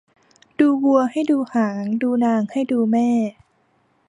[0.59, 3.09] ดูวัวให้ดูหาง ดูนางให้ดูแม่